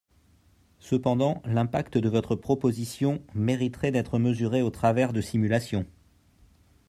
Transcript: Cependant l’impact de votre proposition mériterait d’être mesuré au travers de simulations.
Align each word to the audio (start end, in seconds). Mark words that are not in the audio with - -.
Cependant 0.79 1.43
l’impact 1.45 1.99
de 1.99 2.09
votre 2.09 2.33
proposition 2.35 3.21
mériterait 3.35 3.91
d’être 3.91 4.17
mesuré 4.17 4.63
au 4.63 4.71
travers 4.71 5.13
de 5.13 5.21
simulations. 5.21 5.85